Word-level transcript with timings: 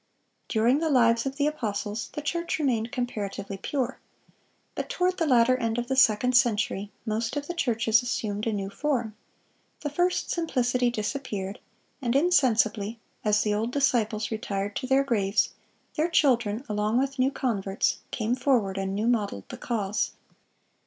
(634) 0.51 0.59
During 0.59 0.79
the 0.95 0.99
lives 0.99 1.25
of 1.27 1.35
the 1.35 1.45
apostles 1.45 2.09
the 2.13 2.23
church 2.23 2.57
remained 2.57 2.91
comparatively 2.91 3.57
pure. 3.57 3.99
But 4.73 4.89
"toward 4.89 5.17
the 5.17 5.27
latter 5.27 5.55
end 5.57 5.77
of 5.77 5.89
the 5.89 5.95
second 5.95 6.35
century 6.35 6.91
most 7.05 7.35
of 7.37 7.45
the 7.45 7.53
churches 7.53 8.01
assumed 8.01 8.47
a 8.47 8.51
new 8.51 8.71
form; 8.71 9.15
the 9.81 9.91
first 9.91 10.31
simplicity 10.31 10.89
disappeared, 10.89 11.59
and 12.01 12.15
insensibly, 12.15 12.97
as 13.23 13.43
the 13.43 13.53
old 13.53 13.71
disciples 13.71 14.31
retired 14.31 14.75
to 14.77 14.87
their 14.87 15.03
graves, 15.03 15.49
their 15.93 16.09
children, 16.09 16.65
along 16.67 16.97
with 16.97 17.19
new 17.19 17.29
converts,... 17.31 17.99
came 18.09 18.33
forward 18.35 18.79
and 18.79 18.95
new 18.95 19.05
modeled 19.05 19.47
the 19.49 19.57
cause." 19.57 20.13